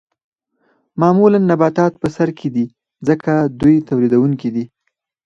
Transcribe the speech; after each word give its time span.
معمولاً 1.01 1.39
نباتات 1.49 1.93
په 2.01 2.07
سر 2.15 2.29
کې 2.39 2.47
دي 2.55 2.65
ځکه 3.07 3.31
دوی 3.61 3.75
تولیدونکي 3.89 4.49
دي 4.55 4.65